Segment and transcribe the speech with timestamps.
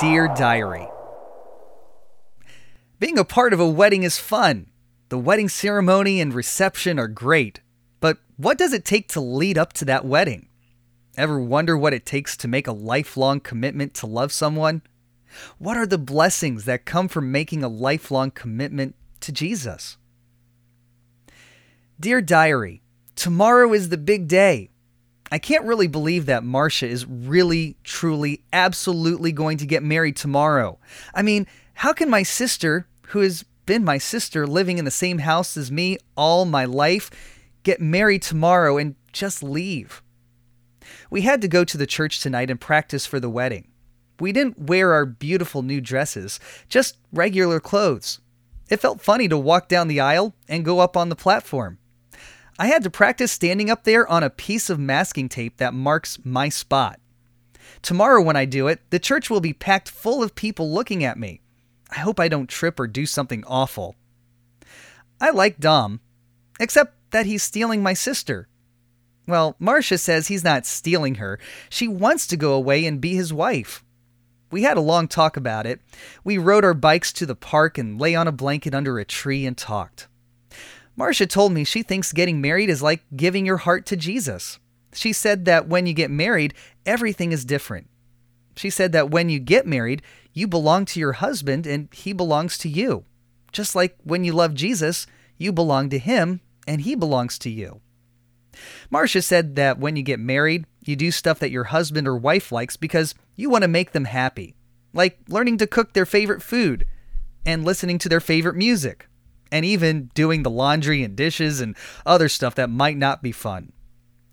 [0.00, 0.88] Dear Diary.
[2.98, 4.70] Being a part of a wedding is fun.
[5.10, 7.60] The wedding ceremony and reception are great.
[8.00, 10.48] But what does it take to lead up to that wedding?
[11.18, 14.80] Ever wonder what it takes to make a lifelong commitment to love someone?
[15.58, 19.98] What are the blessings that come from making a lifelong commitment to Jesus?
[22.00, 22.80] Dear Diary,
[23.16, 24.70] tomorrow is the big day.
[25.34, 30.78] I can't really believe that Marcia is really, truly, absolutely going to get married tomorrow.
[31.12, 35.18] I mean, how can my sister, who has been my sister living in the same
[35.18, 37.10] house as me all my life,
[37.64, 40.04] get married tomorrow and just leave?
[41.10, 43.66] We had to go to the church tonight and practice for the wedding.
[44.20, 46.38] We didn't wear our beautiful new dresses,
[46.68, 48.20] just regular clothes.
[48.70, 51.78] It felt funny to walk down the aisle and go up on the platform.
[52.58, 56.18] I had to practice standing up there on a piece of masking tape that marks
[56.24, 57.00] my spot.
[57.82, 61.18] Tomorrow, when I do it, the church will be packed full of people looking at
[61.18, 61.40] me.
[61.90, 63.96] I hope I don't trip or do something awful.
[65.20, 66.00] I like Dom,
[66.60, 68.48] except that he's stealing my sister.
[69.26, 71.38] Well, Marcia says he's not stealing her.
[71.70, 73.84] She wants to go away and be his wife.
[74.50, 75.80] We had a long talk about it.
[76.22, 79.44] We rode our bikes to the park and lay on a blanket under a tree
[79.46, 80.06] and talked.
[80.96, 84.58] Marcia told me she thinks getting married is like giving your heart to Jesus.
[84.92, 86.54] She said that when you get married,
[86.86, 87.88] everything is different.
[88.56, 92.56] She said that when you get married, you belong to your husband and he belongs
[92.58, 93.04] to you.
[93.50, 97.80] Just like when you love Jesus, you belong to him and he belongs to you.
[98.88, 102.52] Marcia said that when you get married, you do stuff that your husband or wife
[102.52, 104.54] likes because you want to make them happy,
[104.92, 106.86] like learning to cook their favorite food
[107.44, 109.08] and listening to their favorite music
[109.50, 113.72] and even doing the laundry and dishes and other stuff that might not be fun.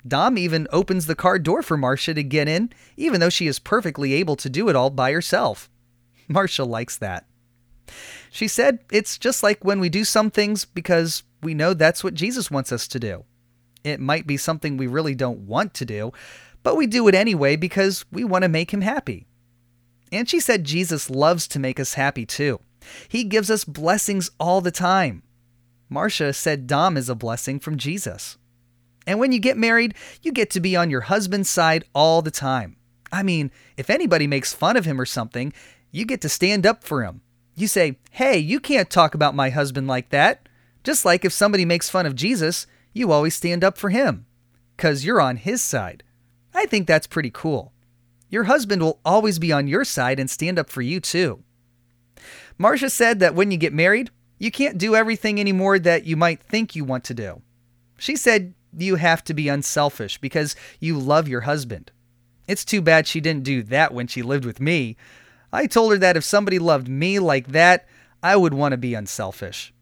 [0.08, 3.60] Dom even opens the car door for Marcia to get in, even though she is
[3.60, 5.70] perfectly able to do it all by herself.
[6.28, 7.26] Marcia likes that.
[8.32, 12.14] She said it's just like when we do some things because we know that's what
[12.14, 13.26] Jesus wants us to do.
[13.84, 16.14] It might be something we really don't want to do,
[16.64, 19.28] but we do it anyway because we want to make him happy.
[20.12, 22.60] And she said Jesus loves to make us happy too.
[23.08, 25.24] He gives us blessings all the time.
[25.90, 28.38] Marcia said Dom is a blessing from Jesus.
[29.06, 32.31] And when you get married, you get to be on your husband's side all the
[32.31, 32.78] time.
[33.12, 35.53] I mean, if anybody makes fun of him or something,
[35.92, 37.22] you get to stand up for him.
[37.56, 40.48] You say, Hey, you can't talk about my husband like that.
[40.84, 44.25] Just like if somebody makes fun of Jesus, you always stand up for him.
[44.78, 46.03] Because you're on his side.
[46.53, 47.74] I think that's pretty cool.
[48.30, 51.44] Your husband will always be on your side and stand up for you too.
[52.62, 56.44] Marcia said that when you get married, you can't do everything anymore that you might
[56.44, 57.42] think you want to do.
[57.98, 61.92] She said you have to be unselfish because you love your husband.
[62.48, 64.96] It's too bad she didn't do that when she lived with me.
[65.52, 67.88] I told her that if somebody loved me like that,
[68.22, 69.74] I would want to be unselfish.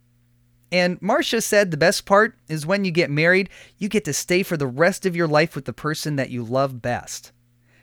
[0.71, 4.41] And Marcia said the best part is when you get married, you get to stay
[4.41, 7.33] for the rest of your life with the person that you love best.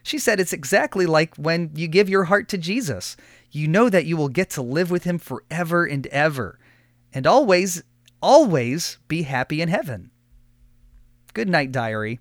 [0.07, 3.17] She said it's exactly like when you give your heart to Jesus
[3.51, 6.61] you know that you will get to live with him forever and ever,
[7.13, 7.83] and always,
[8.21, 10.11] always be happy in heaven.
[11.33, 12.21] Good night, diary.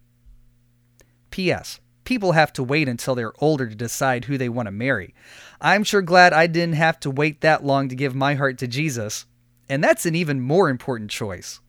[1.32, 1.80] P.S.
[2.06, 5.14] People have to wait until they're older to decide who they want to marry.
[5.60, 8.68] I'm sure glad I didn't have to wait that long to give my heart to
[8.68, 9.26] Jesus,
[9.68, 11.60] and that's an even more important choice.